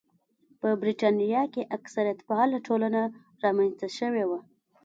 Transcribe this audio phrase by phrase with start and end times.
[0.59, 3.01] په برېټانیا کې کثرت پاله ټولنه
[3.43, 4.39] رامنځته شوې وه.